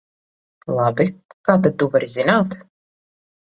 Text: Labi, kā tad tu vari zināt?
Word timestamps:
Labi, 0.79 1.05
kā 1.49 1.57
tad 1.67 1.77
tu 1.83 1.89
vari 1.97 2.11
zināt? 2.15 2.59